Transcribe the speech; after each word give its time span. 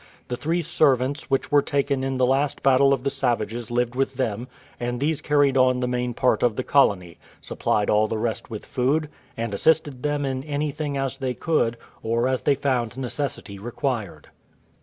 The 0.29 0.35
three 0.35 0.63
servants 0.63 1.29
which 1.29 1.51
were 1.51 1.61
taken 1.61 2.03
in 2.03 2.17
the 2.17 2.25
last 2.25 2.63
battle 2.63 2.91
of 2.91 3.03
the 3.03 3.11
savages 3.11 3.69
lived 3.69 3.93
with 3.93 4.15
them; 4.15 4.47
and 4.79 4.99
these 4.99 5.21
carried 5.21 5.55
on 5.55 5.79
the 5.79 5.87
main 5.87 6.15
part 6.15 6.41
of 6.41 6.55
the 6.55 6.63
colony, 6.63 7.19
supplied 7.39 7.87
all 7.87 8.07
the 8.07 8.17
rest 8.17 8.49
with 8.49 8.65
food, 8.65 9.09
and 9.37 9.53
assisted 9.53 10.01
them 10.01 10.25
in 10.25 10.43
anything 10.43 10.97
as 10.97 11.19
they 11.19 11.35
could, 11.35 11.77
or 12.01 12.27
as 12.27 12.41
they 12.41 12.55
found 12.55 12.97
necessity 12.97 13.59
required. 13.59 14.29